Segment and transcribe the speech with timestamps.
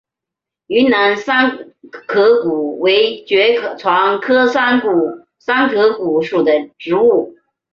[0.65, 7.35] 云南山壳骨为爵床科山壳骨属的植物。